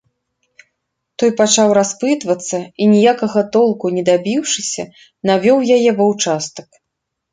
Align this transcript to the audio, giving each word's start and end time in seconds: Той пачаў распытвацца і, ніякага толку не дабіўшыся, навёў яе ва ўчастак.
Той 1.23 1.31
пачаў 1.41 1.67
распытвацца 1.79 2.57
і, 2.61 2.83
ніякага 2.95 3.39
толку 3.57 3.85
не 3.99 4.03
дабіўшыся, 4.11 4.83
навёў 5.33 5.57
яе 5.77 5.91
ва 6.01 6.05
ўчастак. 6.15 6.69